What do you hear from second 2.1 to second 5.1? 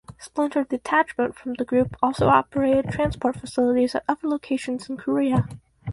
operated transport facilities at other locations in